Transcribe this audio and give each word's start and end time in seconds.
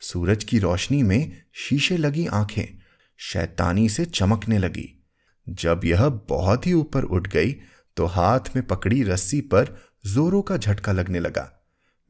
सूरज 0.00 0.44
की 0.44 0.58
रोशनी 0.58 1.02
में 1.02 1.42
शीशे 1.54 1.96
लगी 1.96 2.26
आँखें, 2.26 2.78
शैतानी 3.18 3.88
से 3.88 4.04
चमकने 4.04 4.58
लगी। 4.58 5.02
जब 5.48 5.80
यह 5.84 6.08
बहुत 6.08 6.66
ही 6.66 6.72
ऊपर 6.72 7.02
उठ 7.02 7.28
गई 7.28 7.52
तो 7.96 8.06
हाथ 8.06 8.40
में 8.56 8.66
पकड़ी 8.66 9.02
रस्सी 9.02 9.40
पर 9.40 9.76
जोरों 10.06 10.42
का 10.42 10.56
झटका 10.56 10.92
लगने 10.92 11.20
लगा। 11.20 11.50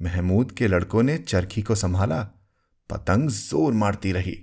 महमूद 0.02 0.52
के 0.52 0.68
लड़कों 0.68 1.02
ने 1.02 1.18
चरखी 1.18 1.62
को 1.62 1.74
संभाला। 1.74 2.22
पतंग 2.90 3.28
ज़ोर 3.28 3.72
मारती 3.72 4.12
रही। 4.12 4.38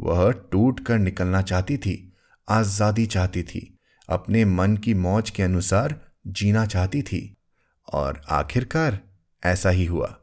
वह 0.00 0.30
टूट 0.32 0.86
कर 0.86 0.98
निकलना 0.98 1.42
चाहती 1.42 1.76
थी, 1.76 2.12
आज़ादी 2.48 3.06
चाहती 3.06 3.42
थी। 3.42 3.78
अपने 4.08 4.44
मन 4.44 4.76
की 4.76 4.94
मौज 4.94 5.30
के 5.30 5.42
अनुसार 5.42 6.00
जीना 6.26 6.66
चाहती 6.66 7.02
थी। 7.02 7.36
और 7.92 8.22
आखिरकार 8.28 8.98
ऐसा 9.44 9.70
ही 9.70 9.84
हुआ। 9.84 10.19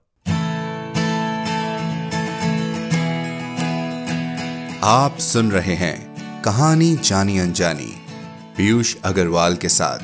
आप 4.84 5.18
सुन 5.18 5.52
रहे 5.52 5.74
हैं 5.74 6.18
कहानी 6.42 6.96
जानी 6.96 7.40
अनजानी, 7.40 7.96
पीयूष 8.58 8.96
अग्रवाल 9.04 9.56
के 9.56 9.70
साथ। 9.70 10.00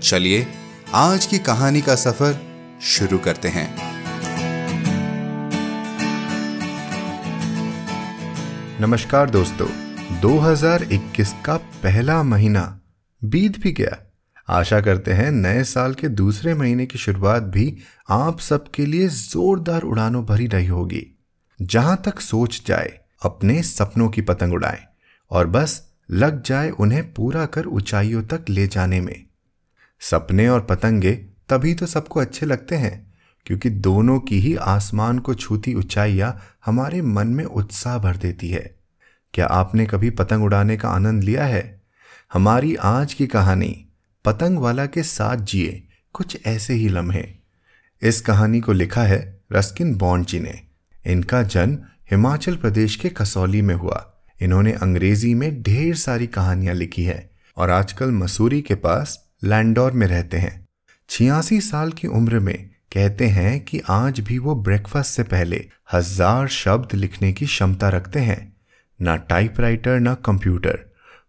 चलिए, 0.00 0.46
आज 0.94 1.26
की 1.26 1.38
कहानी 1.38 1.80
का 1.80 1.94
सफ़र 1.94 2.40
शुरू 2.82 3.18
करते 3.18 3.48
हैं। 3.48 3.76
नमस्कार 8.80 9.30
दोस्तों 9.30 9.68
2021 10.20 11.34
का 11.44 11.56
पहला 11.56 12.22
महीना 12.22 12.80
बीत 13.24 13.58
भी 13.58 13.72
गया। 13.72 14.12
आशा 14.48 14.80
करते 14.80 15.12
हैं 15.12 15.30
नए 15.30 15.64
साल 15.64 15.94
के 15.94 16.08
दूसरे 16.08 16.54
महीने 16.54 16.86
की 16.86 16.98
शुरुआत 16.98 17.42
भी 17.42 17.78
आप 18.08 18.40
सबके 18.40 18.86
लिए 18.86 19.08
जोरदार 19.08 19.82
उड़ानों 19.82 20.24
भरी 20.24 20.46
रही 20.46 20.66
होगी। 20.66 21.18
जहाँ 21.62 22.02
तक 22.04 22.20
सोच 22.20 22.62
जाए 22.66 22.98
अपने 23.24 23.62
सपनों 23.62 24.08
की 24.08 24.20
पतंग 24.20 24.52
उड़ाएँ 24.52 24.80
और 25.30 25.46
बस 25.46 25.92
लग 26.10 26.42
जाए 26.42 26.70
उन्हें 26.70 27.12
पूरा 27.12 27.46
कर 27.46 27.66
ऊंचाइयों 27.66 28.22
तक 28.22 28.44
ले 28.48 28.66
जाने 28.66 29.00
में। 29.00 29.24
सपने 30.00 30.48
और 30.48 30.60
पतंगे 30.60 31.12
तभी 31.48 31.74
तो 31.74 31.86
सबको 31.86 32.20
अच्छे 32.20 32.46
लगते 32.46 32.76
हैं, 32.76 33.14
क्योंकि 33.46 33.70
दोनों 33.70 34.20
की 34.20 34.40
ही 34.40 34.56
आसमान 34.56 35.18
को 35.18 35.34
छूती 35.34 35.74
ऊंचाइयाँ 35.74 36.42
हमारे 36.66 37.02
मन 37.02 37.26
में 37.26 37.44
उत्साह 37.44 37.98
भर 37.98 38.16
देती 38.16 38.48
है। 38.48 38.76
क्या 39.34 39.46
आपने 39.46 39.86
कभी 39.86 40.10
पतंग 40.10 40.44
उड़ाने 40.44 40.76
का 40.76 40.88
आनंद 40.88 41.24
लिया 41.24 41.44
है? 41.44 41.82
हमारी 42.32 42.74
आज 42.74 43.14
की 43.14 43.26
कहानी, 43.26 43.86
पतंग 44.24 44.58
वाला 44.58 44.86
के 44.86 45.02
साथ 45.02 45.36
जिए, 45.36 45.82
कुछ 46.12 46.38
ऐसे 46.46 46.74
ही 46.74 46.88
लम्हे। 46.88 47.28
इस 48.02 48.20
कहानी 48.20 48.60
को 48.60 48.72
लिखा 48.72 49.02
है 49.02 49.40
रस्किन 49.52 49.94
बॉन्ड 49.94 50.26
जी 50.26 50.40
ने। 50.40 50.60
इनका 51.06 51.42
जन्म 51.42 51.78
हिमाचल 52.12 52.56
प्रदेश 52.56 52.94
के 52.96 53.08
कसौली 53.08 53.60
में 53.62 53.74
हुआ। 53.74 53.98
इन्होंने 54.40 54.72
अंग्रेज़ी 54.72 55.32
में 55.34 55.62
ढेर 55.62 55.94
सारी 55.94 56.26
कहानियाँ 56.26 56.74
लिखी 56.74 57.02
है 57.02 57.30
और 57.56 57.70
आजकल 57.70 58.10
मसूरी 58.12 58.60
के 58.62 58.74
पास 58.74 59.18
लैंडोर 59.44 59.92
में 59.92 60.06
रहते 60.06 60.36
हैं। 60.36 60.68
छियासी 61.08 61.60
साल 61.60 61.92
की 61.92 62.08
उम्र 62.08 62.40
में 62.40 62.56
कहते 62.92 63.26
हैं 63.26 63.58
कि 63.60 63.80
आज 63.90 64.20
भी 64.20 64.38
वो 64.38 64.54
ब्रेकफास्ट 64.54 65.14
से 65.14 65.22
पहले 65.22 65.64
हज़ार 65.92 66.48
शब्द 66.48 66.94
लिखने 66.94 67.32
की 67.32 67.46
क्षमता 67.46 67.88
रखते 67.88 68.20
हैं। 68.20 68.40
ना 69.00 69.16
टाइपराइटर 69.30 69.98
ना 70.00 70.14
कंप्यूटर 70.26 70.78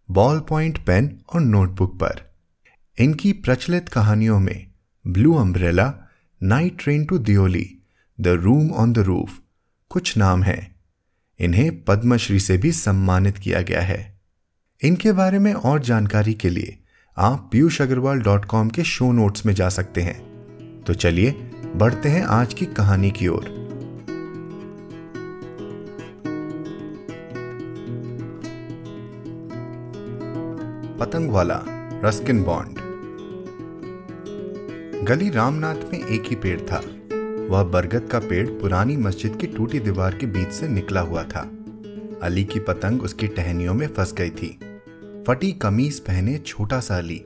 बॉल 0.10 0.40
पॉइंट 0.40 0.84
पेन 0.86 1.10
और 1.34 1.42
नोटबुक 1.42 1.96
पर। 2.00 2.22
इनकी 2.98 3.34
प्रचलित 3.40 3.90
कहानियों 3.90 4.40
में 4.40 4.66
blue 5.06 5.34
umbrella 5.36 5.92
night 6.42 6.78
train 6.80 7.06
to 7.06 7.18
Deoli 7.22 7.66
the 8.20 8.38
room 8.44 8.72
on 8.74 8.94
the 8.94 9.08
roof 9.08 9.40
कुछ 9.92 10.16
नाम 10.18 10.44
हैं। 10.44 10.73
इन्हें 11.40 11.84
पद्मश्री 11.84 12.40
से 12.40 12.58
भी 12.58 12.72
सम्मानित 12.72 13.38
किया 13.38 13.62
गया 13.62 13.82
है। 13.82 14.22
इनके 14.82 15.12
बारे 15.12 15.40
में 15.40 15.54
और 15.54 15.80
जानकारी 15.80 16.34
के 16.34 16.50
लिए 16.50 16.80
आप 17.18 17.50
पीयूष 17.52 17.82
अग्रवाल 17.82 18.22
डॉट 18.22 18.46
कॉम 18.46 18.70
के 18.70 18.84
शो 18.84 19.12
नोट्स 19.12 19.46
में 19.46 19.54
जा 19.54 19.70
सकते 19.70 20.02
हैं। 20.02 20.34
तो 20.88 20.94
चलिए, 20.94 21.32
बढ़ते 21.76 22.10
हैं 22.10 22.24
आज 22.24 22.54
की 22.54 22.66
कहानी 22.66 23.12
की 23.12 23.28
ओर। 23.28 23.64
पतंग 31.00 31.30
वाला 31.30 31.64
रस्किन 32.04 32.44
बॉन्ड। 32.44 32.78
गली 35.08 35.30
रामनाथ 35.30 35.76
में 35.76 36.06
एक 36.06 36.24
ही 36.26 36.36
पेड़ 36.36 36.62
था। 36.62 36.82
वह 37.44 37.64
बरगद 37.64 38.08
का 38.12 38.20
पेड़ 38.20 38.48
पुरानी 38.50 38.98
मस्जिद 38.98 39.38
की 39.38 39.48
टूटी 39.48 39.80
दीवार 39.80 40.18
के 40.18 40.26
बीच 40.26 40.48
से 40.48 40.68
निकला 40.68 41.02
हुआ 41.02 41.24
था। 41.24 41.42
अली 42.24 42.44
की 42.44 42.60
पतंग 42.60 43.04
उसकी 43.04 43.28
टहनियों 43.28 43.74
में 43.74 43.88
फंस 43.88 44.14
गई 44.14 44.30
थी। 44.30 44.50
फटी 45.28 45.52
कमीज 45.54 46.00
पहने 46.00 46.38
छोटा 46.38 46.80
सा 46.80 46.98
अली, 46.98 47.26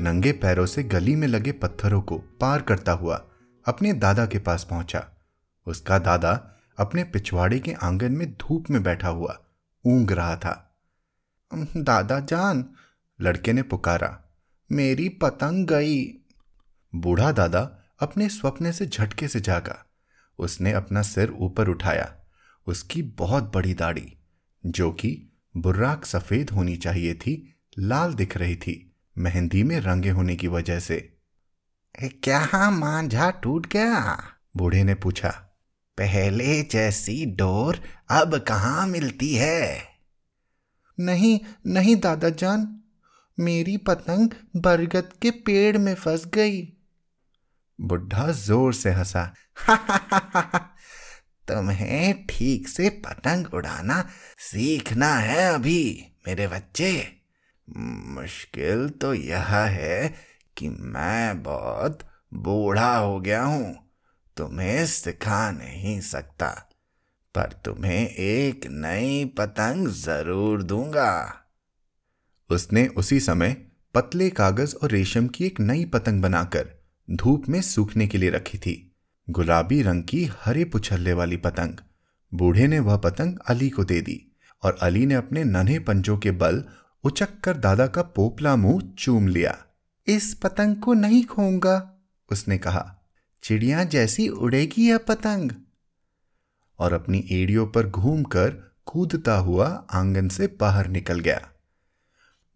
नंगे 0.00 0.32
पैरों 0.32 0.66
से 0.66 0.82
गली 0.82 1.16
में 1.16 1.28
लगे 1.28 1.52
पत्थरों 1.52 2.00
को 2.02 2.18
पार 2.40 2.62
करता 2.62 2.92
हुआ 2.92 3.24
अपने 3.66 3.92
दादा 3.92 4.26
के 4.26 4.38
पास 4.38 4.66
पहुँचा। 4.70 5.06
उसका 5.66 5.98
दादा 5.98 6.56
अपने 6.78 7.04
पिछवाड़े 7.04 7.58
के 7.58 7.72
आँगन 7.72 8.12
में 8.12 8.32
धूप 8.32 8.70
में 8.70 8.82
बैठा 8.82 9.08
हुआ, 9.08 9.38
ऊंग 9.84 10.10
रहा 10.10 10.36
था। 10.36 10.76
दादा 11.76 12.20
जान, 12.20 12.64
लड़के 13.20 13.52
ने 13.52 13.62
पुकारा, 13.62 14.18
मेरी 14.72 15.08
पतंग 15.08 15.66
गई। 15.66 16.04
बूढ़ा 16.94 17.32
दादा 17.32 17.75
अपने 17.98 18.28
स्वप्ने 18.28 18.72
से 18.72 18.86
झटके 18.86 19.28
से 19.28 19.40
जागा। 19.40 19.86
उसने 20.38 20.72
अपना 20.72 21.02
सिर 21.02 21.30
ऊपर 21.30 21.68
उठाया। 21.68 22.16
उसकी 22.66 23.02
बहुत 23.02 23.52
बड़ी 23.54 23.74
दाढ़ी, 23.74 24.16
जो 24.66 24.92
कि 24.92 25.28
बुर्राक 25.56 26.04
सफ़ेद 26.04 26.50
होनी 26.50 26.76
चाहिए 26.76 27.14
थी, 27.14 27.54
लाल 27.78 28.14
दिख 28.14 28.36
रही 28.36 28.56
थी, 28.56 28.96
मेहंदी 29.18 29.62
में 29.62 29.80
रंगे 29.80 30.10
होने 30.10 30.36
की 30.36 30.48
वजह 30.48 30.78
से। 30.78 31.16
क्या 32.02 32.70
मांझा 32.70 33.30
टूट 33.30 33.66
गया? 33.66 34.22
बूढ़े 34.56 34.84
ने 34.84 34.94
पूछा। 34.94 35.28
पहले 35.98 36.62
जैसी 36.62 37.26
डोर 37.26 37.82
अब 38.10 38.38
कहाँ 38.38 38.86
मिलती 38.86 39.34
है? 39.34 39.82
नहीं 41.00 41.40
नहीं 41.66 41.96
दादा 41.96 42.28
जान 42.28 42.80
मेरी 43.40 43.76
पतंग 43.76 44.30
बरगद 44.56 45.12
के 45.22 45.30
पेड़ 45.30 45.78
में 45.78 45.94
फंस 45.94 46.26
गई। 46.26 46.75
बुढ़ा 47.78 48.30
ज़ोर 48.32 48.74
से 48.74 48.90
हंसा। 48.90 49.24
तुम्हें 51.48 52.26
ठीक 52.26 52.68
से 52.68 52.88
पतंग 53.06 53.54
उड़ाना 53.54 54.00
सीखना 54.38 55.14
है 55.14 55.46
अभी, 55.54 56.04
मेरे 56.26 56.48
बच्चे। 56.48 56.92
मुश्किल 57.68 58.88
तो 59.00 59.14
यह 59.14 59.52
है 59.52 60.14
कि 60.56 60.68
मैं 60.68 61.42
बहुत 61.42 61.98
बूढ़ा 62.34 62.96
हो 62.96 63.20
गया 63.20 63.42
हूँ, 63.42 63.74
तुम्हें 64.36 64.86
सिखा 64.86 65.50
नहीं 65.50 66.00
सकता। 66.00 66.48
पर 67.34 67.52
तुम्हें 67.64 68.08
एक 68.08 68.66
नई 68.66 69.24
पतंग 69.38 69.88
ज़रूर 69.88 70.62
दूँगा। 70.62 71.42
उसने 72.50 72.86
उसी 72.88 73.20
समय 73.20 73.56
पतले 73.94 74.30
कागज़ 74.30 74.74
और 74.76 74.90
रेशम 74.90 75.26
की 75.26 75.44
एक 75.44 75.60
नई 75.60 75.84
पतंग 75.84 76.22
बनाकर 76.22 76.75
धूप 77.10 77.48
में 77.48 77.62
सूखने 77.62 78.06
के 78.06 78.18
लिए 78.18 78.30
रखी 78.30 78.58
थी। 78.58 78.92
गुलाबी 79.30 79.82
रंग 79.82 80.04
की 80.04 80.30
हरे 80.40 80.64
पुछल्ले 80.64 81.12
वाली 81.12 81.36
पतंग। 81.36 81.74
बूढ़े 82.34 82.66
ने 82.66 82.80
वह 82.80 82.96
पतंग 82.96 83.38
अली 83.46 83.70
को 83.70 83.84
दे 83.84 84.00
दी 84.00 84.36
और 84.62 84.78
अली 84.82 85.06
ने 85.06 85.14
अपने 85.14 85.44
नन्हे 85.44 85.78
पंजों 85.78 86.18
के 86.18 86.30
बल 86.30 86.64
उचक 87.04 87.40
कर 87.40 87.56
दादा 87.56 87.86
का 87.86 88.02
पोपला 88.02 88.56
मुँह 88.56 88.94
चूम 88.98 89.28
लिया। 89.28 89.64
इस 90.06 90.34
पतंग 90.34 90.76
को 90.76 90.94
नहीं 90.94 91.24
खोऊँगा, 91.24 91.94
उसने 92.32 92.58
कहा। 92.58 92.98
चिड़िया 93.42 93.84
जैसी 93.84 94.28
उड़ेगी 94.28 94.88
यह 94.88 94.98
पतंग। 94.98 95.52
और 96.78 96.92
अपनी 96.92 97.26
एड़ियों 97.30 97.66
पर 97.66 97.86
घूमकर 97.86 98.50
कूदता 98.86 99.36
हुआ 99.36 99.86
आँगन 99.92 100.28
से 100.28 100.56
बाहर 100.60 100.88
निकल 100.88 101.20
गया। 101.20 101.48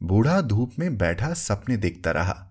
बूढ़ा 0.03 0.41
धूप 0.41 0.73
में 0.79 0.99
बैठा 0.99 1.35
सपने 1.35 1.77
देखता 1.77 2.11
रहा। 2.11 2.50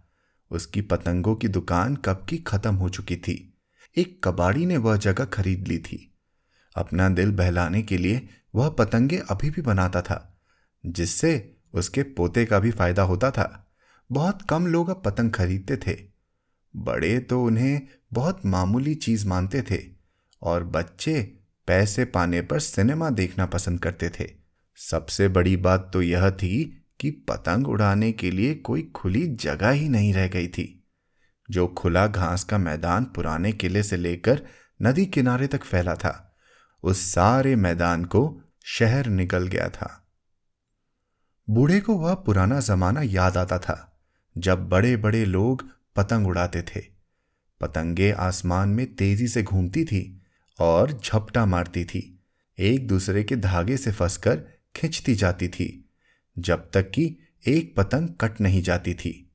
उसकी 0.51 0.81
पतंगों 0.81 1.35
की 1.35 1.47
दुकान 1.47 1.95
कब 1.95 2.25
की 2.29 2.37
खत्म 2.37 2.75
हो 2.75 2.89
चुकी 2.89 3.15
थी। 3.15 3.57
एक 3.97 4.21
कबाड़ी 4.23 4.65
ने 4.65 4.77
वह 4.77 4.97
जगह 4.97 5.25
खरीद 5.25 5.67
ली 5.67 5.79
थी। 5.79 6.17
अपना 6.75 7.09
दिल 7.09 7.31
बहलाने 7.31 7.81
के 7.81 7.97
लिए 7.97 8.29
वह 8.55 8.69
पतंगे 8.69 9.17
अभी 9.17 9.49
भी 9.49 9.61
बनाता 9.61 10.01
था, 10.01 10.41
जिससे 10.85 11.55
उसके 11.73 12.03
पोते 12.03 12.45
का 12.45 12.59
भी 12.59 12.71
फ़ायदा 12.71 13.03
होता 13.03 13.31
था। 13.31 13.73
बहुत 14.11 14.41
कम 14.41 14.67
लोग 14.67 14.89
अब 14.89 15.01
पतंग 15.05 15.31
खरीदते 15.31 15.77
थे। 15.77 15.97
बड़े 16.75 17.19
तो 17.19 17.43
उन्हें 17.43 17.81
बहुत 18.13 18.45
मामूली 18.45 18.95
चीज़ 18.95 19.27
मानते 19.27 19.61
थे 19.61 19.79
और 20.41 20.63
बच्चे 20.63 21.35
पैसे 21.67 22.05
पाने 22.05 22.41
पर 22.41 22.59
सिनेमा 22.59 23.09
देखना 23.09 23.45
पसंद 23.45 23.79
करते 23.79 24.09
थे। 24.09 24.29
सबसे 24.75 25.27
बड़ी 25.27 25.57
बात 25.57 25.89
तो 25.93 26.01
यह 26.01 26.29
थी 26.29 26.78
कि 26.99 27.11
पतंग 27.11 27.67
उड़ाने 27.67 28.11
के 28.11 28.31
लिए 28.31 28.55
कोई 28.55 28.81
खुली 28.81 29.27
जगह 29.27 29.69
ही 29.69 29.89
नहीं 29.89 30.13
रह 30.13 30.27
गई 30.27 30.47
थी। 30.47 30.87
जो 31.51 31.67
खुला 31.67 32.07
घास 32.07 32.43
का 32.43 32.57
मैदान 32.57 33.05
पुराने 33.05 33.51
किले 33.51 33.83
से 33.83 33.97
लेकर 33.97 34.41
नदी 34.81 35.05
किनारे 35.05 35.47
तक 35.47 35.63
फैला 35.63 35.95
था, 35.95 36.37
उस 36.83 37.01
सारे 37.01 37.55
मैदान 37.55 38.05
को 38.05 38.41
शहर 38.65 39.05
निकल 39.05 39.47
गया 39.47 39.69
था। 39.69 40.07
बूढ़े 41.49 41.79
को 41.79 41.95
वह 41.95 42.13
पुराना 42.13 42.59
जमाना 42.59 43.01
याद 43.01 43.37
आता 43.37 43.59
था, 43.59 44.01
जब 44.37 44.69
बड़े 44.69 44.97
बड़े 44.97 45.25
लोग 45.25 45.69
पतंग 45.95 46.27
उड़ाते 46.27 46.61
थे। 46.61 46.81
पतंगे 47.61 48.11
आसमान 48.11 48.69
में 48.69 48.95
तेज़ी 48.95 49.27
से 49.27 49.43
घूमती 49.43 49.85
थी 49.85 50.21
और 50.59 51.01
झपटा 51.05 51.45
मारती 51.45 51.85
थी, 51.85 52.19
एक 52.59 52.87
दूसरे 52.87 53.23
के 53.23 53.35
धागे 53.35 53.77
से 53.77 53.91
फंसकर 53.91 54.35
खिंचती 54.75 55.15
जाती 55.15 55.47
थी। 55.47 55.88
जब 56.39 56.71
तक 56.73 56.91
कि 56.91 57.17
एक 57.47 57.75
पतंग 57.77 58.09
कट 58.21 58.41
नहीं 58.41 58.61
जाती 58.61 58.93
थी। 58.93 59.31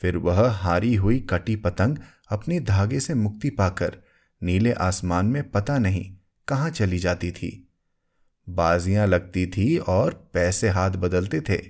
फिर 0.00 0.16
वह 0.16 0.50
हारी 0.50 0.94
हुई 0.94 1.20
कटी 1.20 1.56
पतंग 1.56 1.98
अपने 2.28 2.60
धागे 2.60 3.00
से 3.00 3.14
मुक्ति 3.14 3.50
पाकर 3.50 3.96
नीले 4.42 4.72
आसमान 4.72 5.26
में 5.26 5.50
पता 5.50 5.78
नहीं 5.78 6.16
कहाँ 6.48 6.70
चली 6.70 6.98
जाती 6.98 7.32
थी। 7.32 7.68
बाजियाँ 8.48 9.06
लगती 9.06 9.46
थी 9.46 9.78
और 9.78 10.30
पैसे 10.34 10.68
हाथ 10.68 10.90
बदलते 10.90 11.40
थे। 11.40 11.62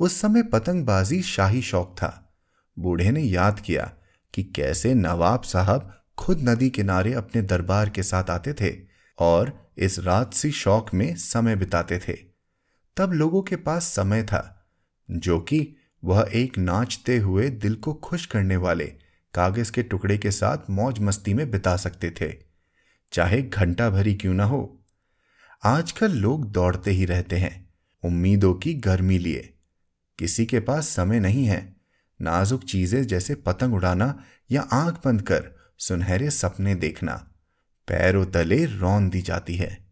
उस 0.00 0.20
समय 0.20 0.42
पतंगबाजी 0.42 1.22
शाही 1.22 1.62
शौक 1.62 1.96
था। 1.98 2.34
बूढ़े 2.78 3.10
ने 3.10 3.20
याद 3.20 3.60
किया 3.60 3.92
कि 4.34 4.42
कैसे 4.42 4.94
नवाब 4.94 5.42
साहब 5.42 6.04
खुद 6.18 6.48
नदी 6.48 6.70
किनारे 6.70 7.12
अपने 7.12 7.42
दरबार 7.42 7.90
के 7.90 8.02
साथ 8.02 8.30
आते 8.30 8.52
थे 8.52 8.76
और 9.18 9.70
इस 9.78 9.98
रात 9.98 10.34
सी 10.34 10.50
शौक 10.50 10.94
में 10.94 11.16
समय 11.16 11.56
बिताते 11.56 11.98
थे। 11.98 12.25
तब 12.96 13.12
लोगों 13.12 13.42
के 13.42 13.56
पास 13.56 13.84
समय 13.84 14.22
था, 14.22 14.66
जो 15.10 15.38
कि 15.40 15.76
वह 16.04 16.30
एक 16.34 16.58
नाचते 16.58 17.18
हुए 17.18 17.48
दिल 17.50 17.74
को 17.74 17.94
खुश 17.94 18.26
करने 18.26 18.56
वाले 18.56 18.84
कागज़ 19.34 19.72
के 19.72 19.82
टुकड़े 19.82 20.18
के 20.18 20.30
साथ 20.30 20.70
मौज 20.70 20.98
मस्ती 20.98 21.34
में 21.34 21.50
बिता 21.50 21.76
सकते 21.76 22.10
थे, 22.10 22.32
चाहे 23.12 23.42
घंटा 23.42 23.90
भरी 23.90 24.14
क्यों 24.14 24.34
ना 24.34 24.44
हो। 24.44 24.84
आजकल 25.64 26.12
लोग 26.12 26.50
दौड़ते 26.52 26.90
ही 26.90 27.04
रहते 27.04 27.36
हैं, 27.36 27.68
उम्मीदों 28.04 28.54
की 28.54 28.74
गर्मी 28.74 29.18
लिए। 29.18 29.52
किसी 30.18 30.46
के 30.46 30.60
पास 30.60 30.88
समय 30.88 31.20
नहीं 31.20 31.44
है, 31.44 31.76
नाजुक 32.20 32.64
चीज़ें 32.64 33.06
जैसे 33.06 33.34
पतंग 33.34 33.74
उड़ाना 33.74 34.24
या 34.50 34.62
आँख 34.62 35.00
बंद 35.04 35.22
कर 35.22 35.50
सुनहरे 35.78 36.30
सपने 36.30 36.74
देखना, 36.74 37.14
पैरों 37.88 38.26
तले 38.26 38.64
रौन 38.64 39.08
दी 39.08 39.22
जाती 39.22 39.56
है। 39.56 39.86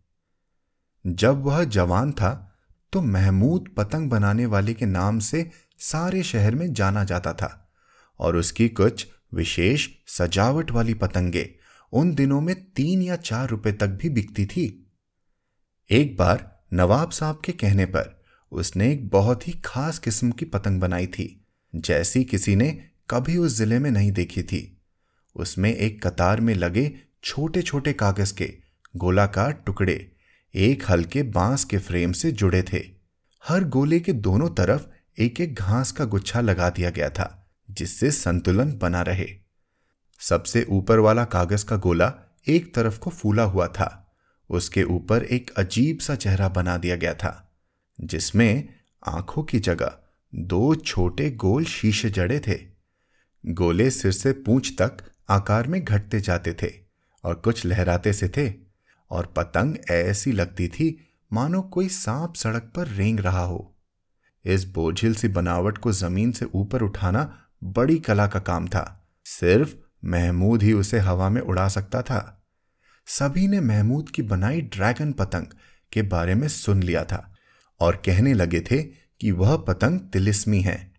जब 1.07 1.43
वह 1.43 1.65
जवान 1.65 2.13
था 2.13 2.54
तो 2.95 3.03
महमूद 3.03 3.69
पतंग 3.77 4.11
बनाने 4.11 4.47
वाले 4.47 4.75
के 4.75 4.87
नाम 4.87 5.19
से 5.19 5.51
सारे 5.79 6.23
शहर 6.23 6.55
में 6.55 6.73
जाना 6.73 7.05
जाता 7.05 7.33
था 7.33 7.73
और 8.21 8.37
उसकी 8.37 8.69
कुछ 8.69 9.07
विशेष 9.35 9.89
सजावट 10.09 10.71
वाली 10.71 10.95
पतंगे 10.95 11.55
उन 11.93 12.15
दिनों 12.15 12.41
में 12.41 12.55
तीन 12.73 13.03
या 13.03 13.17
चार 13.17 13.49
रुपए 13.49 13.73
तक 13.73 13.87
भी 13.87 14.09
बिकती 14.09 14.47
थी। 14.47 14.93
एक 15.91 16.17
बार 16.17 16.63
नवाब 16.73 17.11
साहब 17.11 17.41
के 17.45 17.53
कहने 17.53 17.87
पर 17.87 18.25
उसने 18.53 18.93
एक 18.93 19.09
बहुत 19.09 19.49
ही 19.49 19.53
खास 19.65 19.99
किस्म 19.99 20.31
की 20.31 20.45
पतंग 20.45 20.81
बनाई 20.81 21.07
थी, 21.07 21.47
जैसी 21.75 22.25
किसी 22.25 22.57
ने 22.57 22.71
कभी 23.11 23.37
उस 23.37 23.53
ज़िले 23.53 23.79
में 23.79 23.91
नहीं 23.91 24.13
देखी 24.13 24.43
थी। 24.43 24.83
उसमें 25.37 25.75
एक 25.75 26.07
कतार 26.07 26.41
में 26.41 26.55
लगे 26.55 26.93
छोटे 27.25 27.63
छोटे 27.63 27.93
कागज़ 27.93 28.35
के 28.35 28.53
गोलाकार 28.97 29.53
टुकड़े 29.53 30.14
एक 30.57 30.83
हल्के 30.89 31.23
बाँस 31.23 31.65
के 31.65 31.79
फ्रेम 31.79 32.13
से 32.13 32.33
जुड़े 32.33 32.63
थे। 32.63 32.83
हर 33.49 33.65
गोले 33.65 34.01
के 34.01 34.13
दोनों 34.13 34.49
तरफ़ 34.49 34.87
एक 35.19 35.41
एक 35.41 35.55
घास 35.55 35.93
का 35.93 36.05
गुच्छा 36.05 36.41
लगा 36.41 36.71
दिया 36.71 36.91
गया 36.91 37.11
था, 37.11 37.57
जिससे 37.71 38.11
संतुलन 38.11 38.73
बना 38.73 39.03
रहे। 39.03 39.27
सबसे 40.21 40.67
ऊपर 40.69 40.99
वाला 40.99 41.25
कागज़ 41.25 41.65
का 41.65 41.77
गोला 41.77 42.13
एक 42.49 42.75
तरफ़ 42.75 42.99
को 42.99 43.11
फूला 43.11 43.43
हुआ 43.43 43.67
था, 43.67 44.17
उसके 44.51 44.83
ऊपर 44.83 45.25
एक 45.25 45.51
अजीब 45.51 45.99
सा 45.99 46.15
चेहरा 46.15 46.49
बना 46.49 46.77
दिया 46.77 46.97
गया 46.97 47.15
था, 47.15 47.57
जिसमें 48.01 48.69
आँखों 49.07 49.43
की 49.43 49.59
जगह 49.59 49.99
दो 50.35 50.75
छोटे 50.75 51.31
गोल 51.31 51.65
शीशे 51.65 52.11
जड़े 52.11 52.41
थे। 52.41 52.61
गोले 53.47 53.91
सिर 53.91 54.13
से 54.13 54.33
पूंछ 54.33 54.73
तक 54.79 54.97
आकार 55.29 55.67
में 55.67 55.85
घटते 55.85 56.21
जाते 56.21 56.57
थे 56.63 56.73
और 57.25 57.35
कुछ 57.35 57.67
लहराते 57.67 58.13
से 58.13 58.29
थे। 58.29 58.64
और 59.15 59.35
पतंग 59.37 59.77
ऐसी 59.91 60.33
लगती 60.33 60.69
थी, 60.69 61.09
मानो 61.33 61.63
कोई 61.63 61.89
सांप 61.89 62.35
सड़क 62.35 62.73
पर 62.77 62.89
रेंग 62.89 63.21
रहा 63.21 63.45
हो। 63.45 63.77
इस 64.45 64.65
बोझिल 64.65 65.15
सी 65.15 65.29
बनावट 65.29 65.79
को 65.79 65.93
ज़मीन 65.93 66.33
से 66.33 66.45
ऊपर 66.45 66.83
उठाना 66.83 67.39
बड़ी 67.65 67.99
कला 67.99 68.27
का 68.27 68.41
काम 68.41 68.69
था। 68.69 69.11
सिर्फ़ 69.25 69.75
महमूद 70.05 70.63
ही 70.63 70.73
उसे 70.73 70.99
हवा 70.99 71.29
में 71.29 71.43
उड़ा 71.43 71.69
सकता 71.69 72.03
था। 72.03 72.47
सभी 73.07 73.49
ने 73.49 73.61
महमूद 73.61 74.09
की 74.09 74.23
बनाई 74.23 74.61
ड्रैगन 74.61 75.13
पतंग 75.13 75.47
के 75.93 76.03
बारे 76.03 76.35
में 76.35 76.49
सुन 76.49 76.83
लिया 76.83 77.05
था 77.05 77.35
और 77.81 78.03
कहने 78.07 78.35
लगे 78.35 78.61
थे 78.61 78.83
कि 79.21 79.31
वह 79.31 79.57
पतंग 79.57 80.01
तिलिस्मी 80.01 80.61
है। 80.61 80.95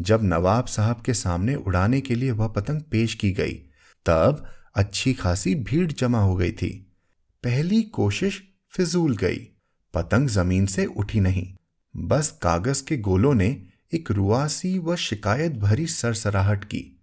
जब 0.00 0.20
नवाब 0.22 0.64
साहब 0.64 1.00
के 1.00 1.14
सामने 1.14 1.54
उड़ाने 1.54 2.00
के 2.00 2.14
लिए 2.14 2.30
वह 2.30 2.48
पतंग 2.48 2.82
पेश 2.82 3.14
की 3.14 3.32
गई, 3.32 3.54
तब 4.06 4.44
अच्छी 4.74 5.14
खासी 5.14 5.54
भीड़ 5.54 5.92
जमा 5.92 6.18
हो 6.18 6.36
गई 6.36 6.52
थी। 6.52 6.83
पहली 7.44 7.82
कोशिश 7.82 8.42
फिजूल 8.70 9.16
गई। 9.16 9.48
पतंग 9.94 10.28
ज़मीन 10.28 10.66
से 10.66 10.86
उठी 10.86 11.20
नहीं। 11.20 11.54
बस 11.96 12.38
कागज़ 12.42 12.84
के 12.84 12.96
गोलों 12.96 13.34
ने 13.34 13.62
एक 13.94 14.10
रुआसी 14.10 14.78
व 14.78 14.96
शिकायत 14.96 15.52
भरी 15.52 15.86
सरसराहट 15.86 16.64
की। 16.64 17.00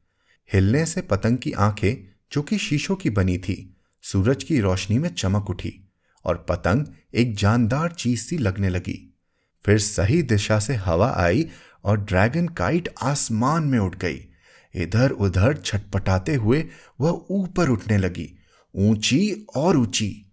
हिलने 0.53 0.85
से 0.85 1.01
पतंग 1.01 1.38
की 1.38 1.51
आँखें, 1.51 2.17
जो 2.31 2.41
कि 2.41 2.57
शीशों 2.57 2.95
की 2.95 3.09
बनी 3.09 3.38
थी, 3.38 3.77
सूरज 4.01 4.43
की 4.43 4.59
रोशनी 4.59 4.97
में 4.97 5.09
चमक 5.09 5.49
उठी 5.49 5.89
और 6.25 6.45
पतंग 6.49 6.85
एक 7.15 7.35
जानदार 7.35 7.91
चीज़ 7.91 8.21
सी 8.21 8.38
लगने 8.38 8.69
लगी। 8.69 9.17
फिर 9.65 9.79
सही 9.79 10.21
दिशा 10.21 10.59
से 10.59 10.75
हवा 10.75 11.13
आई 11.17 11.47
और 11.83 12.01
ड्रैगन 12.01 12.47
काइट 12.47 12.89
आसमान 13.01 13.63
में 13.63 13.79
उठ 13.79 13.97
गई। 13.97 14.25
इधर 14.75 15.11
उधर 15.11 15.57
छटपटाते 15.57 16.35
हुए 16.35 16.67
वह 17.01 17.25
ऊपर 17.31 17.69
उठने 17.69 17.97
लगी। 17.97 18.38
ऊँची 18.75 19.45
और 19.55 19.77
ऊँची। 19.77 20.27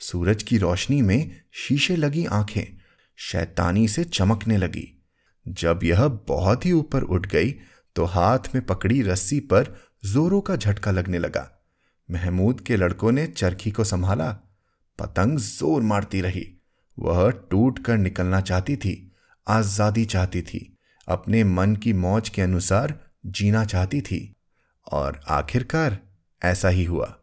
सूरज 0.00 0.42
की 0.42 0.58
रोशनी 0.58 1.00
में 1.02 1.40
शीशे 1.52 1.96
लगी 1.96 2.24
आँखें, 2.24 2.76
शैतानी 3.18 3.88
से 3.88 4.04
चमकने 4.04 4.56
लगी। 4.56 4.88
जब 5.46 5.80
यह 5.84 6.06
बहुत 6.08 6.66
ही 6.66 6.72
ऊपर 6.72 7.02
उठ 7.02 7.26
गई 7.26 7.54
तो 7.96 8.04
हाथ 8.04 8.54
में 8.54 8.64
पकड़ी 8.66 9.02
रस्सी 9.02 9.40
पर 9.40 9.74
जोरों 10.04 10.40
का 10.40 10.56
झटका 10.56 10.90
लगने 10.90 11.18
लगा। 11.18 11.50
महमूद 12.10 12.60
के 12.60 12.76
लड़कों 12.76 13.12
ने 13.12 13.26
चरखी 13.26 13.70
को 13.70 13.84
संभाला। 13.84 14.30
पतंग 14.98 15.38
ज़ोर 15.38 15.82
मारती 15.82 16.20
रही। 16.20 16.46
वह 16.98 17.30
टूट 17.50 17.78
कर 17.78 17.96
निकलना 17.96 18.40
चाहती 18.40 18.76
थी, 18.76 19.12
आज़ादी 19.46 20.04
चाहती 20.04 20.42
थी। 20.42 20.78
अपने 21.08 21.44
मन 21.44 21.76
की 21.76 21.92
मौज 21.92 22.28
के 22.28 22.42
अनुसार 22.42 22.98
जीना 23.26 23.64
चाहती 23.64 24.00
थी। 24.00 24.36
और 24.92 25.20
आखिरकार 25.28 25.98
ऐसा 26.42 26.68
ही 26.68 26.84
हुआ। 26.84 27.16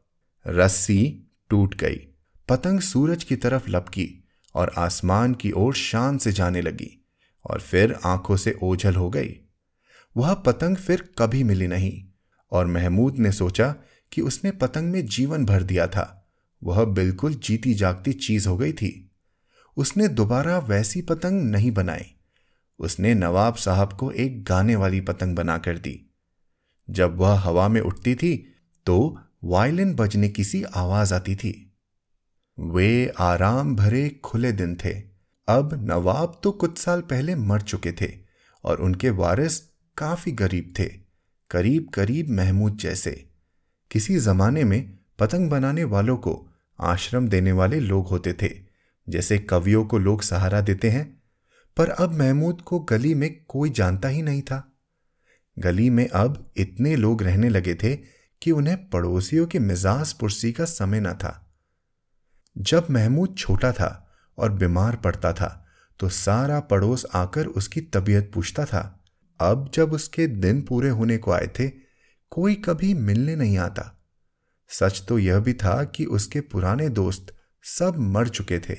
रस्सी 0.48 1.32
टूट 1.50 1.76
गई। 1.76 2.08
पतंग 2.50 2.80
सूरज 2.80 3.24
की 3.24 3.36
तरफ़ 3.36 3.70
लपकी 3.70 4.24
और 4.56 4.74
आसमान 4.78 5.34
की 5.34 5.52
ओर 5.52 5.74
शान 5.74 6.18
से 6.18 6.32
जाने 6.32 6.62
लगी 6.62 7.06
और 7.46 7.62
फिर 7.62 7.98
आँखों 8.06 8.38
से 8.38 8.60
ओझल 8.64 8.96
हो 8.96 9.10
गई। 9.10 9.40
वह 10.18 10.34
पतंग 10.34 10.76
फिर 10.76 11.10
कभी 11.18 11.44
मिली 11.44 11.68
नहीं 11.68 12.06
और 12.52 12.66
महमूद 12.68 13.18
ने 13.18 13.32
सोचा 13.32 13.76
कि 14.12 14.22
उसने 14.22 14.52
पतंग 14.52 14.92
में 14.92 15.06
जीवन 15.06 15.46
भर 15.46 15.64
दिया 15.64 15.88
था। 15.88 16.30
वह 16.64 16.86
बिल्कुल 16.86 17.34
जीती 17.34 17.74
जागती 17.74 18.14
चीज़ 18.14 18.48
हो 18.48 18.58
गई 18.58 18.74
थी। 18.74 19.12
उसने 19.78 20.08
दोबारा 20.08 20.58
वैसी 20.60 21.02
पतंग 21.02 21.44
नहीं 21.44 21.72
बनाई। 21.72 22.06
उसने 22.80 23.14
नवाब 23.14 23.56
साहब 23.56 23.94
को 23.94 24.12
एक 24.12 24.44
गाने 24.44 24.76
वाली 24.76 25.02
पतंग 25.02 25.36
बनाकर 25.36 25.78
दी। 25.78 26.14
जब 26.90 27.18
वह 27.18 27.40
हवा 27.40 27.68
में 27.68 27.82
उठती 27.82 28.16
थी 28.16 28.54
तो 28.86 29.20
वायलिन 29.44 29.96
बजने 29.96 30.30
की 30.30 30.44
सी 30.44 30.64
आवाज़ 30.64 31.14
आती 31.14 31.36
थी। 31.36 31.73
वे 32.58 33.14
आराम 33.20 33.76
भरे 33.76 34.10
खुले 34.24 34.52
दिन 34.52 34.76
थे। 34.76 34.94
अब 35.48 35.74
नवाब 35.84 36.40
तो 36.44 36.52
कुछ 36.52 36.78
साल 36.78 37.02
पहले 37.02 37.36
मर 37.36 37.62
चुके 37.62 37.92
थे 37.92 38.12
और 38.64 38.82
उनके 38.82 39.10
वारिस 39.10 39.58
काफ़ी 39.98 40.32
गरीब 40.32 40.74
थे, 40.80 40.86
करीब 41.52 41.90
करीब 41.94 42.30
महमूद 42.30 42.78
जैसे। 42.78 43.12
किसी 43.92 44.20
जमाने 44.20 44.64
में 44.64 45.00
पतंग 45.20 45.50
बनाने 45.50 45.84
वालों 45.84 46.18
को 46.18 46.52
आश्रम 46.82 47.28
देने 47.28 47.52
वाले 47.52 47.80
लोग 47.80 48.08
होते 48.08 48.34
थे, 48.34 48.50
जैसे 49.10 49.38
कवियों 49.40 49.86
को 49.86 49.98
लोग 49.98 50.22
सहारा 50.22 50.62
देते 50.62 50.90
हैं, 50.90 51.24
पर 51.78 51.90
अब 51.90 52.14
महमूद 52.14 52.62
को 52.62 52.80
गली 52.80 53.14
में 53.14 53.46
कोई 53.48 53.70
जानता 53.70 54.08
ही 54.08 54.22
नहीं 54.22 54.42
था। 54.42 54.74
गली 55.60 55.90
में 55.90 56.08
अब 56.08 56.52
इतने 56.58 56.96
लोग 56.96 57.24
रहने 57.24 57.50
लगे 57.50 57.76
थे 57.76 57.96
कि 58.42 58.52
उन्हें 58.52 58.90
पड़ोसियों 58.90 59.48
के 59.48 59.60
मिजाज 59.60 60.14
पुरसी 60.14 60.52
का 60.52 60.66
समय 60.66 61.00
न 61.00 61.14
था। 61.14 61.43
जब 62.56 62.88
महमूद 62.92 63.36
छोटा 63.38 63.72
था 63.72 64.16
और 64.38 64.52
बीमार 64.52 64.96
पड़ता 64.96 65.34
था 65.34 65.60
तो 66.00 66.10
सारा 66.10 66.60
पड़ोस 66.60 67.06
आकर 67.14 67.46
उसकी 67.46 67.82
तबीयत 67.82 68.32
पूछता 68.34 68.66
था। 68.66 69.04
अब 69.40 69.70
जब 69.74 69.94
उसके 69.94 70.28
दिन 70.28 70.62
पूरे 70.62 70.90
होने 70.90 71.18
को 71.18 71.32
आए 71.32 71.48
थे, 71.60 71.68
कोई 72.32 72.56
कभी 72.56 72.94
मिलने 72.94 73.36
नहीं 73.36 73.58
आता। 73.58 74.00
सच 74.70 75.04
तो 75.10 75.20
यह 75.20 75.40
भी 75.40 75.54
था 75.54 75.84
कि 75.84 76.06
उसके 76.06 76.42
पुराने 76.42 76.90
दोस्त 76.90 77.36
सब 77.64 77.98
मर 77.98 78.28
चुके 78.28 78.60
थे 78.60 78.78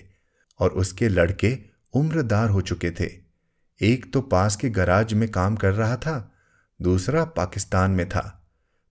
और 0.60 0.70
उसके 0.70 1.08
लड़के 1.08 1.58
उम्रदार 1.94 2.50
हो 2.50 2.60
चुके 2.60 2.90
थे। 2.90 3.10
एक 3.80 4.12
तो 4.12 4.20
पास 4.20 4.56
के 4.56 4.70
गराज 4.70 5.14
में 5.14 5.28
काम 5.28 5.56
कर 5.56 5.72
रहा 5.72 5.96
था, 5.96 6.32
दूसरा 6.82 7.24
पाकिस्तान 7.24 7.90
में 7.90 8.08
था। 8.08 8.48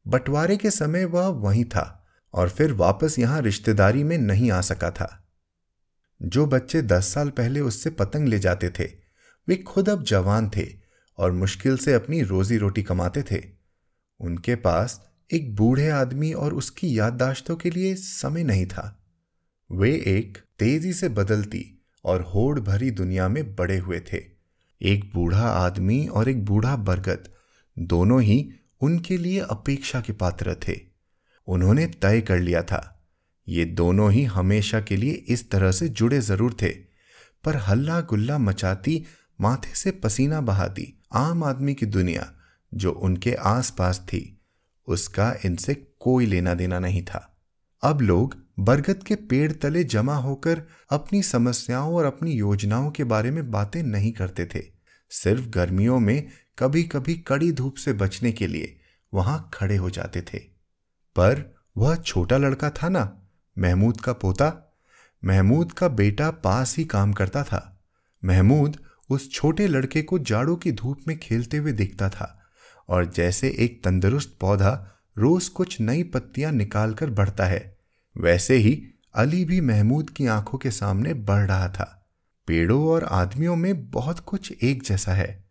बंटवारे 0.07 0.57
के 0.57 0.71
समय 0.71 1.05
वह 1.05 1.27
वहीं 1.27 1.65
था। 1.65 2.02
और 2.33 2.49
फिर 2.49 2.73
वापस 2.73 3.19
यहाँ 3.19 3.41
रिश्तेदारी 3.41 4.03
में 4.03 4.17
नहीं 4.17 4.51
आ 4.51 4.61
सका 4.61 4.91
था। 4.91 5.19
जो 6.21 6.45
बच्चे 6.45 6.81
दस 6.81 7.13
साल 7.13 7.29
पहले 7.29 7.59
उससे 7.59 7.89
पतंग 7.89 8.27
ले 8.27 8.39
जाते 8.39 8.69
थे, 8.69 8.83
वे 9.47 9.55
खुद 9.55 9.89
अब 9.89 10.03
जवान 10.03 10.49
थे 10.57 10.67
और 11.17 11.31
मुश्किल 11.31 11.77
से 11.77 11.93
अपनी 11.93 12.21
रोजी 12.21 12.57
रोटी 12.57 12.83
कमाते 12.83 13.23
थे। 13.23 13.43
उनके 14.19 14.55
पास 14.55 15.09
एक 15.33 15.55
बूढ़े 15.55 15.89
आदमी 15.89 16.33
और 16.33 16.53
उसकी 16.53 16.99
याददाश्तों 16.99 17.55
के 17.55 17.69
लिए 17.69 17.95
समय 17.95 18.43
नहीं 18.43 18.65
था। 18.65 19.05
वे 19.71 19.91
एक 19.91 20.37
तेज़ी 20.59 20.93
से 20.93 21.09
बदलती 21.09 21.83
और 22.05 22.21
होड़ 22.21 22.59
भरी 22.59 22.91
दुनिया 22.91 23.27
में 23.27 23.55
बड़े 23.55 23.77
हुए 23.77 23.99
थे। 23.99 24.23
एक 24.81 25.11
बूढ़ा 25.13 25.47
आदमी 25.47 26.07
और 26.07 26.29
एक 26.29 26.45
बूढ़ा 26.45 26.75
बरगद 26.75 27.29
दोनों 27.79 28.21
ही 28.21 28.51
उनके 28.81 29.17
लिए 29.17 29.39
अपेक्षा 29.39 30.01
के 30.01 30.13
पात्र 30.13 30.55
थे। 30.67 30.92
उन्होंने 31.47 31.87
तय 31.87 32.21
कर 32.21 32.39
लिया 32.39 32.61
था। 32.63 32.89
ये 33.47 33.65
दोनों 33.65 34.11
ही 34.11 34.23
हमेशा 34.23 34.79
के 34.81 34.95
लिए 34.95 35.11
इस 35.11 35.49
तरह 35.51 35.71
से 35.71 35.87
जुड़े 35.89 36.19
ज़रूर 36.19 36.57
थे, 36.61 36.69
पर 37.43 37.55
हल्ला 37.57 37.99
गुल्ला 38.01 38.37
मचाती, 38.37 39.03
माथे 39.41 39.75
से 39.75 39.91
पसीना 39.91 40.41
बहाती 40.41 40.93
आम 41.13 41.43
आदमी 41.43 41.73
की 41.73 41.85
दुनिया, 41.85 42.31
जो 42.73 42.91
उनके 42.91 43.33
आसपास 43.33 43.99
थी, 43.99 44.39
उसका 44.87 45.33
इनसे 45.45 45.73
कोई 45.99 46.25
लेना 46.25 46.53
देना 46.53 46.79
नहीं 46.79 47.03
था। 47.03 47.29
अब 47.83 48.01
लोग 48.01 48.35
बरगद 48.59 49.03
के 49.03 49.15
पेड़ 49.15 49.51
तले 49.51 49.83
जमा 49.83 50.15
होकर 50.15 50.61
अपनी 50.91 51.21
समस्याओं 51.23 51.93
और 51.95 52.05
अपनी 52.05 52.31
योजनाओं 52.31 52.89
के 52.91 53.03
बारे 53.03 53.31
में 53.31 53.51
बातें 53.51 53.81
नहीं 53.83 54.11
करते 54.11 54.45
थे। 54.45 54.63
सिर्फ़ 55.11 55.47
गर्मियों 55.49 55.99
में 55.99 56.27
कभी 56.59 56.83
कभी 56.83 57.13
कड़ी 57.17 57.51
धूप 57.51 57.75
से 57.75 57.93
बचने 57.93 58.31
के 58.31 58.47
लिए 58.47 58.75
वहाँ 59.13 59.49
खड़े 59.53 59.75
हो 59.75 59.89
जाते 59.89 60.21
थे। 60.21 60.52
पर 61.15 61.55
वह 61.77 61.95
छोटा 61.95 62.37
लड़का 62.37 62.69
था 62.69 62.89
ना, 62.89 63.21
महमूद 63.57 64.01
का 64.01 64.13
पोता। 64.13 64.73
महमूद 65.25 65.71
का 65.71 65.87
बेटा 65.87 66.31
पास 66.31 66.77
ही 66.77 66.85
काम 66.85 67.13
करता 67.13 67.43
था। 67.43 67.81
महमूद 68.25 68.77
उस 69.09 69.31
छोटे 69.31 69.67
लड़के 69.67 70.01
को 70.01 70.19
जाड़ों 70.19 70.55
की 70.55 70.71
धूप 70.71 70.99
में 71.07 71.17
खेलते 71.19 71.57
हुए 71.57 71.71
देखता 71.71 72.09
था 72.09 72.39
और 72.89 73.05
जैसे 73.05 73.55
एक 73.59 73.83
तंदुरुस्त 73.83 74.37
पौधा 74.41 74.71
रोज 75.17 75.47
कुछ 75.47 75.79
नई 75.81 76.03
पत्तियाँ 76.03 76.51
निकालकर 76.51 77.09
बढ़ता 77.09 77.45
है, 77.45 77.77
वैसे 78.17 78.55
ही 78.55 78.83
अली 79.15 79.45
भी 79.45 79.61
महमूद 79.61 80.09
की 80.09 80.27
आँखों 80.27 80.57
के 80.57 80.71
सामने 80.71 81.13
बढ़ 81.13 81.45
रहा 81.47 81.69
था। 81.69 82.07
पेड़ों 82.47 82.87
और 82.87 83.03
आदमियों 83.03 83.55
में 83.55 83.91
बहुत 83.91 84.19
कुछ 84.19 84.53
एक 84.63 84.83
जैसा 84.83 85.13
है। 85.13 85.45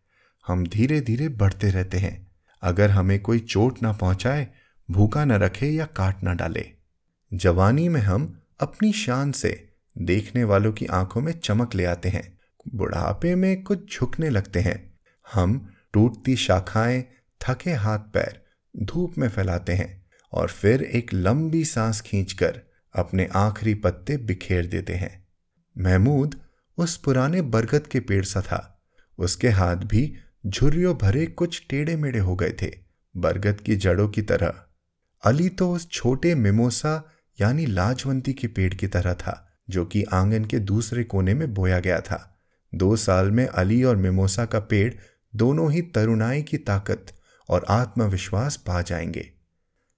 हम 0.46 0.66
धीरे 0.66 1.00
धीरे 1.00 1.28
बढ़ते 1.28 1.70
रहते 1.70 1.98
हैं। 1.98 2.26
अगर 2.62 2.90
हमें 2.90 3.20
कोई 3.20 3.38
चोट 3.38 3.82
ना 3.82 3.92
पहुँचाए 3.92 4.48
भूखा 4.92 5.24
न 5.24 5.32
रखे 5.32 5.66
या 5.66 5.84
काट 5.84 6.16
न 6.24 6.36
डाले। 6.36 6.70
जवानी 7.34 7.88
में 7.88 8.00
हम 8.00 8.42
अपनी 8.60 8.92
शान 8.92 9.32
से 9.32 9.68
देखने 9.98 10.44
वालों 10.44 10.72
की 10.72 10.86
आँखों 10.86 11.20
में 11.20 11.32
चमक 11.32 11.74
ले 11.74 11.84
आते 11.84 12.08
हैं। 12.08 12.38
बुढ़ापे 12.74 13.34
में 13.34 13.62
कुछ 13.62 13.98
झुकने 13.98 14.30
लगते 14.30 14.60
हैं। 14.60 15.00
हम 15.34 15.74
टूटती 15.92 16.36
शाखाएँ, 16.36 17.04
थके 17.40 17.70
हाथ 17.70 17.98
पैर, 17.98 18.44
धूप 18.82 19.18
में 19.18 19.28
फैलाते 19.28 19.72
हैं 19.72 20.06
और 20.32 20.48
फिर 20.48 20.82
एक 20.82 21.14
लंबी 21.14 21.64
सांस 21.64 22.00
खींचकर 22.00 22.60
अपने 22.94 23.28
आखिरी 23.34 23.74
पत्ते 23.74 24.16
बिखेर 24.16 24.66
देते 24.66 24.94
हैं। 24.94 25.28
महमूद 25.78 26.40
उस 26.78 26.96
पुराने 26.96 27.42
बरगद 27.42 27.86
के 27.86 28.00
पेड़ 28.00 28.24
सा 28.24 28.40
था। 28.40 28.82
उसके 29.18 29.48
हाथ 29.48 29.76
भी 29.76 30.14
झुर्रियों 30.46 30.96
भरे 30.96 31.26
कुछ 31.26 31.66
टेढ़े 31.70 31.96
मेढ़े 31.96 32.18
हो 32.18 32.36
गए 32.36 32.52
थे। 32.62 32.72
बरगद 33.16 33.60
की 33.60 33.76
जड़ों 33.76 34.08
की 34.08 34.22
तरह। 34.22 34.66
अली 35.24 35.48
तो 35.48 35.72
उस 35.72 35.90
छोटे 35.90 36.34
मिमोसा 36.34 37.12
यानी 37.40 37.66
लाजवंती 37.66 38.32
के 38.32 38.48
पेड़ 38.48 38.74
की 38.74 38.86
तरह 38.86 39.14
था, 39.14 39.58
जो 39.70 39.84
कि 39.84 40.02
आँगन 40.02 40.44
के 40.44 40.58
दूसरे 40.58 41.04
कोने 41.04 41.34
में 41.34 41.54
बोया 41.54 41.80
गया 41.80 42.00
था। 42.00 42.40
दो 42.74 42.96
साल 42.96 43.30
में 43.30 43.46
अली 43.46 43.84
और 43.84 43.96
मिमोसा 43.96 44.44
का 44.44 44.60
पेड़ 44.60 44.94
दोनों 45.36 45.72
ही 45.72 45.82
तरुणाई 45.82 46.42
की 46.42 46.56
ताकत 46.56 47.06
और 47.48 47.66
आत्मविश्वास 47.68 48.56
पा 48.56 48.82
जाएँगे। 48.82 49.32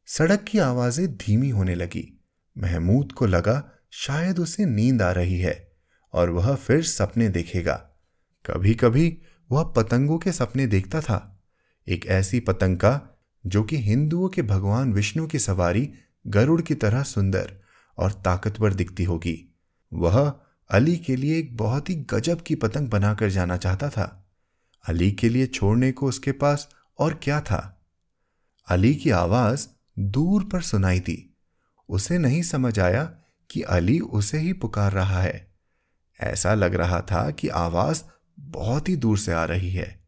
सड़क 0.06 0.44
की 0.48 0.58
आवाज़ें 0.58 1.16
धीमी 1.16 1.50
होने 1.50 1.74
लगी। 1.74 2.20
महमूद 2.58 3.12
को 3.12 3.26
लगा 3.26 3.70
शायद 3.90 4.38
उसे 4.38 4.64
नींद 4.64 5.02
आ 5.02 5.10
रही 5.10 5.38
है 5.38 5.72
और 6.12 6.30
वह 6.30 6.54
फिर 6.54 6.82
सपने 6.82 7.28
देखेगा। 7.28 7.74
कभी 8.46 8.74
कभी 8.74 9.18
वह 9.50 9.62
पतंगों 9.62 10.18
के 10.18 10.32
सपने 10.32 10.66
देखता 10.66 11.00
था। 11.00 11.42
एक 11.88 12.06
ऐसी 12.06 12.40
पतंग 12.40 12.76
का 12.76 13.13
जो 13.46 13.62
कि 13.62 13.76
हिंदुओं 13.76 14.28
के 14.28 14.42
भगवान 14.42 14.92
विष्णु 14.92 15.26
की 15.26 15.38
सवारी 15.38 15.92
गरुड़ 16.26 16.62
की 16.62 16.74
तरह 16.74 17.02
सुंदर 17.02 17.60
और 17.98 18.12
ताकतवर 18.12 18.74
दिखती 18.74 19.04
होगी। 19.04 19.58
वह 19.92 20.34
अली 20.70 20.96
के 20.96 21.16
लिए 21.16 21.38
एक 21.38 21.56
बहुत 21.56 21.90
ही 21.90 21.94
गजब 21.94 22.40
की 22.40 22.54
पतंग 22.54 22.88
बनाकर 22.88 23.30
जाना 23.30 23.56
चाहता 23.56 23.88
था। 23.88 24.30
अली 24.88 25.12
के 25.12 25.28
लिए 25.28 25.46
छोड़ने 25.46 25.92
को 25.92 26.06
उसके 26.06 26.32
पास 26.32 26.68
और 26.98 27.20
क्या 27.22 27.40
था? 27.40 27.86
अली 28.68 28.94
की 28.94 29.10
आवाज़ 29.10 29.68
दूर 29.98 30.44
पर 30.44 30.60
सुनाई 30.60 31.00
दी। 31.00 31.36
उसे 31.88 32.18
नहीं 32.18 32.42
समझ 32.42 32.78
आया 32.78 33.14
कि 33.50 33.62
अली 33.62 34.00
उसे 34.00 34.38
ही 34.38 34.52
पुकार 34.52 34.92
रहा 34.92 35.22
है। 35.22 35.54
ऐसा 36.20 36.54
लग 36.54 36.74
रहा 36.74 37.00
था 37.00 37.30
कि 37.30 37.48
आवाज़ 37.48 38.02
बहुत 38.40 38.88
ही 38.88 38.96
दूर 38.96 39.18
से 39.18 39.32
आ 39.32 39.44
रही 39.44 39.70
है। 39.70 40.04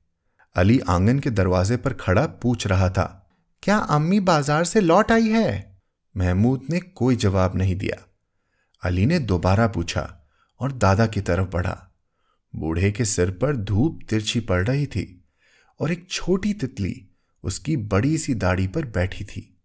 अली 0.54 0.80
आँगन 0.80 1.18
के 1.18 1.30
दरवाजे 1.30 1.76
पर 1.76 1.92
खड़ा 1.92 2.26
पूछ 2.26 2.66
रहा 2.66 2.90
था। 2.90 3.25
क्या 3.66 3.76
अम्मी 3.78 4.20
बाज़ार 4.20 4.64
से 4.64 4.80
लौट 4.80 5.12
आई 5.12 5.28
है? 5.28 5.80
महमूद 6.16 6.66
ने 6.70 6.80
कोई 6.80 7.16
जवाब 7.16 7.56
नहीं 7.56 7.76
दिया। 7.76 7.96
अली 8.82 9.06
ने 9.06 9.18
दोबारा 9.18 9.66
पूछा 9.68 10.28
और 10.60 10.72
दादा 10.72 11.06
की 11.06 11.20
तरफ़ 11.20 11.48
बढ़ा। 11.48 11.92
बूढ़े 12.56 12.90
के 12.92 13.04
सिर 13.04 13.30
पर 13.30 13.56
धूप 13.56 14.00
तिरछी 14.08 14.40
पड़ 14.40 14.66
रही 14.66 14.86
थी 14.86 15.24
और 15.80 15.92
एक 15.92 16.06
छोटी 16.10 16.52
तितली 16.54 17.10
उसकी 17.44 17.76
बड़ी 17.76 18.18
सी 18.18 18.34
दाढ़ी 18.34 18.66
पर 18.66 18.84
बैठी 18.84 19.24
थी। 19.24 19.58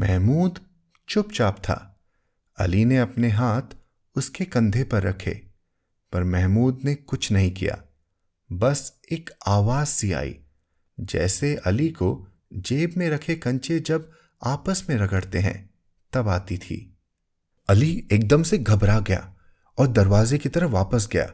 महमूद 0.00 0.60
चुपचाप 1.08 1.58
था। 1.58 2.00
अली 2.58 2.84
ने 2.84 2.98
अपने 2.98 3.28
हाथ 3.28 3.76
उसके 4.16 4.44
कंधे 4.44 4.84
पर 4.84 5.02
रखे, 5.02 5.34
पर 6.12 6.24
महमूद 6.24 6.80
ने 6.84 6.94
कुछ 6.94 7.32
नहीं 7.32 7.50
किया। 7.50 7.82
बस 8.52 9.00
एक 9.12 9.30
आवाज़ 9.46 9.88
सी 9.88 10.12
आई, 10.12 10.36
जैसे 11.00 11.54
अली 11.56 11.88
को 11.88 12.28
जेब 12.56 12.94
में 12.96 13.08
रखे 13.10 13.34
कंचे 13.34 13.78
जब 13.80 14.10
आपस 14.42 14.84
में 14.88 14.96
रगड़ते 14.96 15.38
हैं, 15.38 15.70
तब 16.12 16.28
आती 16.28 16.58
थी। 16.58 16.96
अली 17.68 18.08
एकदम 18.12 18.42
से 18.42 18.58
घबरा 18.58 18.98
गया 19.00 19.34
और 19.78 19.86
दरवाजे 19.86 20.38
की 20.38 20.48
तरफ़ 20.48 20.70
वापस 20.70 21.08
गया। 21.12 21.30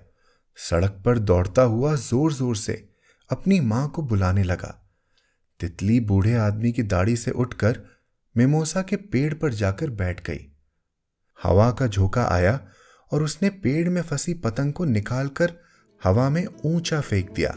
सड़क 0.59 1.03
पर 1.05 1.19
दौड़ता 1.19 1.63
हुआ 1.63 1.95
ज़ोर 1.95 2.33
ज़ोर 2.33 2.57
से 2.57 2.89
अपनी 3.31 3.61
माँ 3.61 3.89
को 3.91 4.03
बुलाने 4.03 4.43
लगा। 4.43 4.75
तितली 5.61 6.01
बूढ़े 6.01 6.35
आदमी 6.35 6.73
की 6.73 6.83
दाढ़ी 6.83 7.17
से 7.17 7.31
उठकर 7.31 7.81
मेमोसा 8.37 8.83
के 8.83 8.97
पेड़ 8.97 9.35
पर 9.35 9.53
जाकर 9.53 9.91
बैठ 9.91 10.27
गई। 10.27 10.47
हवा 11.45 11.71
का 11.71 11.87
झोंका 11.87 12.25
आया 12.25 12.59
और 13.13 13.23
उसने 13.23 13.51
पेड़ 13.51 13.89
में 13.89 14.03
फंसी 14.03 14.35
पतंग 14.35 14.73
को 14.73 14.85
निकालकर 14.85 15.53
हवा 16.05 16.31
में 16.31 16.47
ऊँचा 16.65 17.01
फेंक 17.01 17.31
दिया। 17.31 17.55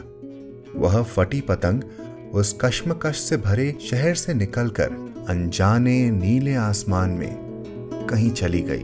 वह 0.80 1.02
फटी 1.02 1.40
पतंग 1.40 1.82
उस 2.34 2.58
कश्मकश 2.60 3.16
से 3.16 3.36
भरे 3.36 3.78
शहर 3.90 4.14
से 4.14 4.34
निकलकर 4.34 5.14
अनजाने 5.28 6.10
नीले 6.10 6.54
आसमान 6.54 7.10
में 7.10 7.36
कहीं 8.10 8.30
चली 8.30 8.60
गई। 8.60 8.82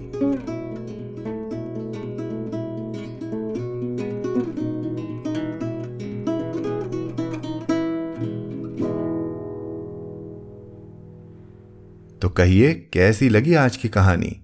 तो 12.19 12.29
कहिए, 12.29 12.75
कैसी 12.75 13.29
लगी 13.29 13.55
आज 13.55 13.77
की 13.77 13.89
कहानी? 13.89 14.41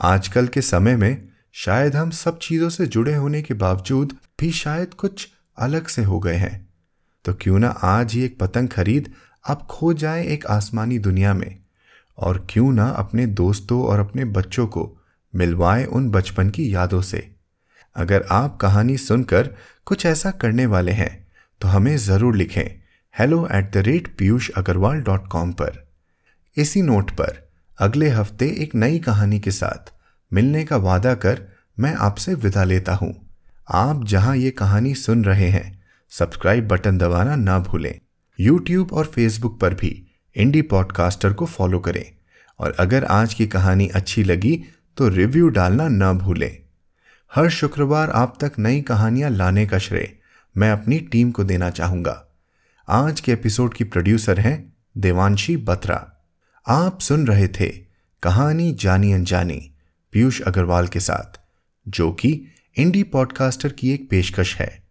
आजकल 0.00 0.46
के 0.46 0.60
समय 0.60 0.96
में 0.96 1.28
शायद 1.52 1.96
हम 1.96 2.10
सब 2.10 2.38
चीज़ों 2.38 2.68
से 2.68 2.86
जुड़े 2.86 3.14
होने 3.14 3.42
के 3.42 3.54
बावजूद 3.54 4.12
भी 4.40 4.50
शायद 4.50 4.94
कुछ 4.94 5.28
अलग 5.58 5.86
से 5.86 6.02
हो 6.02 6.18
गए 6.18 6.34
हैं। 6.34 6.63
तो 7.24 7.32
क्यों 7.34 7.58
ना 7.58 7.68
आज 7.68 8.12
ही 8.12 8.22
एक 8.24 8.38
पतंग 8.38 8.68
खरीद, 8.68 9.10
आप 9.44 9.66
खो 9.66 9.92
जाए 9.94 10.24
एक 10.26 10.46
आसमानी 10.46 10.98
दुनिया 10.98 11.34
में। 11.34 11.56
और 12.18 12.46
क्यों 12.50 12.72
ना 12.72 12.88
अपने 12.88 13.26
दोस्तों 13.26 13.82
और 13.84 14.00
अपने 14.00 14.24
बच्चों 14.24 14.66
को 14.66 14.90
मिलवाए 15.34 15.84
उन 15.84 16.08
बचपन 16.10 16.50
की 16.50 16.74
यादों 16.74 17.00
से। 17.02 17.28
अगर 17.96 18.24
आप 18.30 18.56
कहानी 18.56 18.96
सुनकर 18.98 19.50
कुछ 19.86 20.06
ऐसा 20.06 20.30
करने 20.30 20.66
वाले 20.66 20.92
हैं 20.92 21.26
तो 21.60 21.68
हमें 21.68 21.96
ज़रूर 21.96 22.36
लिखें 22.36 22.64
hello 23.14 23.46
at 23.52 23.70
the 23.72 23.76
rate 23.76 24.14
Piyush 24.18 24.50
Agarwal 24.50 25.00
dot 25.00 25.28
com 25.28 25.52
पर। 25.52 25.82
इसी 26.56 26.82
नोट 26.82 27.10
पर 27.10 27.42
अगले 27.78 28.08
हफ़्ते 28.08 28.46
एक 28.62 28.74
नई 28.74 28.98
कहानी 28.98 29.38
के 29.40 29.50
साथ 29.50 29.92
मिलने 30.32 30.64
का 30.64 30.76
वादा 30.78 31.14
कर 31.14 31.40
मैं 31.78 31.94
आपसे 31.98 32.34
विदा 32.34 32.64
लेता 32.64 32.94
हूँ। 32.94 33.14
आप 33.68 34.04
जहाँ 34.04 34.36
ये 34.36 34.50
कहानी 34.52 34.94
सुन 34.94 35.24
रहे 35.24 35.48
हैं 35.48 35.83
सब्सक्राइब 36.10 36.68
बटन 36.68 36.98
दबाना 36.98 37.36
ना 37.36 37.58
भूलें। 37.58 38.00
यूट्यूब 38.40 38.92
और 38.92 39.06
फेसबुक 39.06 39.60
पर 39.60 39.74
भी 39.74 40.06
इंडी 40.36 40.62
पॉडकास्टर 40.62 41.32
को 41.32 41.46
फॉलो 41.46 41.78
करें। 41.78 42.04
और 42.60 42.76
अगर 42.78 43.04
आज 43.04 43.34
की 43.34 43.46
कहानी 43.46 43.88
अच्छी 43.88 44.24
लगी 44.24 44.64
तो 44.96 45.08
रिव्यू 45.08 45.48
डालना 45.48 45.88
ना 45.88 46.12
भूलें। 46.12 46.58
हर 47.34 47.48
शुक्रवार 47.48 48.10
आप 48.10 48.38
तक 48.40 48.52
नई 48.58 48.80
कहानियाँ 48.80 49.30
लाने 49.30 49.66
का 49.66 49.78
श्रेय 49.78 50.18
मैं 50.56 50.70
अपनी 50.70 50.98
टीम 50.98 51.30
को 51.30 51.44
देना 51.44 51.70
चाहूँगा। 51.70 52.24
आज 52.88 53.20
के 53.20 53.32
एपिसोड 53.32 53.74
की 53.74 53.84
प्रोड्यूसर 53.84 54.40
हैं 54.40 54.72
देवांशी 54.96 55.56
बत्रा। 55.56 56.24
आप 56.66 57.00
सुन 57.00 57.26
रहे 57.26 57.48
थे 57.48 57.68
कहानी 58.22 58.72
जानी 58.72 59.12
अनजानी 59.12 59.74
पीयूष 60.12 60.40
अग्रवाल 60.40 60.86
के 60.86 61.00
साथ, 61.00 61.40
जो 61.88 62.12
कि 62.12 62.46
इंडी 62.76 63.02
पॉडकास्टर 63.02 63.72
की 63.72 63.92
एक 63.92 64.10
पेशकश 64.10 64.56
है। 64.56 64.83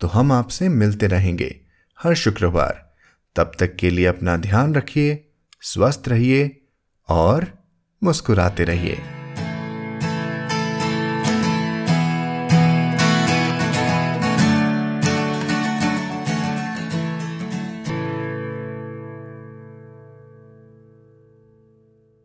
तो 0.00 0.06
हम 0.06 0.32
आपसे 0.32 0.68
मिलते 0.68 1.06
रहेंगे। 1.06 1.60
हर 2.02 2.14
शुक्रवार। 2.14 2.94
तब 3.36 3.52
तक 3.58 3.76
के 3.76 3.90
लिए 3.90 4.06
अपना 4.06 4.36
ध्यान 4.36 4.74
रखिए, 4.74 5.30
स्वस्थ 5.60 6.02
रहिए 6.08 6.60
और 7.08 7.46
मुस्कुराते 8.04 8.64
रहिए। 8.64 9.19